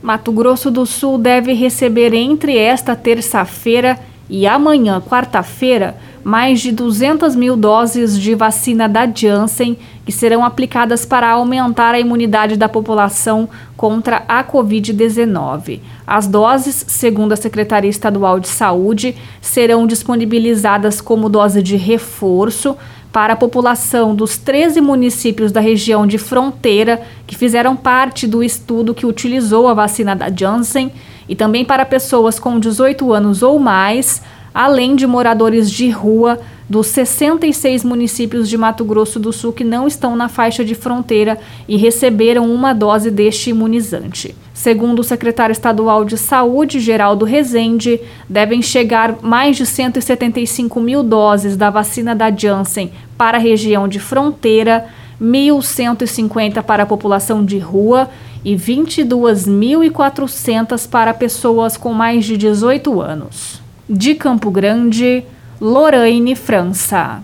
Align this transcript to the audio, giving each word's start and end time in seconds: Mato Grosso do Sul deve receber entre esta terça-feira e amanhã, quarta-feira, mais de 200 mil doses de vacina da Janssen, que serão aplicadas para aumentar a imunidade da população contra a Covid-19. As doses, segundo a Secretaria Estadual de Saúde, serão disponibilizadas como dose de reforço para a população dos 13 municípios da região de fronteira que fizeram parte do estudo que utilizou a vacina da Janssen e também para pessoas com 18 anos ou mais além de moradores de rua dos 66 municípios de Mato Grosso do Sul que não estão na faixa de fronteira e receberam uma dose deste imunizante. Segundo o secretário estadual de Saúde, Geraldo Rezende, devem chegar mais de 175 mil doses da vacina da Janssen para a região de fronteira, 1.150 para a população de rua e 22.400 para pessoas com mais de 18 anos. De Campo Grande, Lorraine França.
Mato 0.00 0.30
Grosso 0.30 0.70
do 0.70 0.86
Sul 0.86 1.18
deve 1.18 1.52
receber 1.52 2.14
entre 2.14 2.56
esta 2.56 2.94
terça-feira 2.94 3.98
e 4.30 4.46
amanhã, 4.46 5.00
quarta-feira, 5.00 5.96
mais 6.22 6.60
de 6.60 6.70
200 6.70 7.34
mil 7.34 7.56
doses 7.56 8.18
de 8.18 8.34
vacina 8.34 8.88
da 8.88 9.10
Janssen, 9.10 9.76
que 10.04 10.12
serão 10.12 10.44
aplicadas 10.44 11.04
para 11.04 11.30
aumentar 11.30 11.94
a 11.94 12.00
imunidade 12.00 12.56
da 12.56 12.68
população 12.68 13.48
contra 13.76 14.22
a 14.28 14.44
Covid-19. 14.44 15.80
As 16.06 16.26
doses, 16.26 16.84
segundo 16.86 17.32
a 17.32 17.36
Secretaria 17.36 17.90
Estadual 17.90 18.38
de 18.38 18.48
Saúde, 18.48 19.16
serão 19.40 19.86
disponibilizadas 19.86 21.00
como 21.00 21.28
dose 21.28 21.62
de 21.62 21.76
reforço 21.76 22.76
para 23.12 23.32
a 23.32 23.36
população 23.36 24.14
dos 24.14 24.36
13 24.36 24.80
municípios 24.80 25.50
da 25.50 25.60
região 25.60 26.06
de 26.06 26.18
fronteira 26.18 27.00
que 27.26 27.36
fizeram 27.36 27.74
parte 27.74 28.26
do 28.26 28.42
estudo 28.42 28.94
que 28.94 29.06
utilizou 29.06 29.68
a 29.68 29.74
vacina 29.74 30.14
da 30.14 30.30
Janssen 30.30 30.92
e 31.28 31.34
também 31.34 31.64
para 31.64 31.84
pessoas 31.84 32.38
com 32.38 32.58
18 32.58 33.12
anos 33.12 33.42
ou 33.42 33.58
mais 33.58 34.22
além 34.52 34.96
de 34.96 35.06
moradores 35.06 35.70
de 35.70 35.90
rua 35.90 36.40
dos 36.68 36.88
66 36.88 37.82
municípios 37.82 38.48
de 38.48 38.58
Mato 38.58 38.84
Grosso 38.84 39.18
do 39.18 39.32
Sul 39.32 39.52
que 39.52 39.64
não 39.64 39.86
estão 39.86 40.14
na 40.14 40.28
faixa 40.28 40.64
de 40.64 40.74
fronteira 40.74 41.38
e 41.66 41.76
receberam 41.76 42.52
uma 42.52 42.74
dose 42.74 43.10
deste 43.10 43.50
imunizante. 43.50 44.34
Segundo 44.52 44.98
o 44.98 45.04
secretário 45.04 45.52
estadual 45.52 46.04
de 46.04 46.18
Saúde, 46.18 46.80
Geraldo 46.80 47.24
Rezende, 47.24 47.98
devem 48.28 48.60
chegar 48.60 49.16
mais 49.22 49.56
de 49.56 49.64
175 49.64 50.78
mil 50.80 51.02
doses 51.02 51.56
da 51.56 51.70
vacina 51.70 52.14
da 52.14 52.30
Janssen 52.30 52.92
para 53.16 53.38
a 53.38 53.40
região 53.40 53.88
de 53.88 53.98
fronteira, 53.98 54.86
1.150 55.22 56.62
para 56.62 56.82
a 56.82 56.86
população 56.86 57.42
de 57.44 57.58
rua 57.58 58.10
e 58.44 58.54
22.400 58.54 60.88
para 60.88 61.14
pessoas 61.14 61.76
com 61.76 61.92
mais 61.92 62.24
de 62.24 62.36
18 62.36 63.00
anos. 63.00 63.60
De 63.88 64.14
Campo 64.14 64.50
Grande, 64.50 65.24
Lorraine 65.60 66.36
França. 66.36 67.20